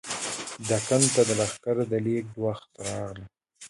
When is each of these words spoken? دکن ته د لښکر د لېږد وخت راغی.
دکن 0.69 1.01
ته 1.13 1.21
د 1.27 1.29
لښکر 1.39 1.77
د 1.91 1.93
لېږد 2.05 2.33
وخت 2.45 2.69
راغی. 2.85 3.25